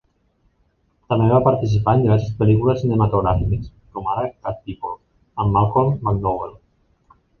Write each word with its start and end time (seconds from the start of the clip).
També 1.11 1.25
va 1.33 1.41
participar 1.47 1.93
en 1.97 2.01
diverses 2.05 2.31
pel·lícules 2.39 2.81
cinematogràfiques, 2.85 3.67
com 3.99 4.09
ara 4.15 4.27
"Cat 4.47 4.59
People" 4.71 4.99
amb 5.45 5.55
Malcolm 5.59 5.93
McDowell. 5.99 6.57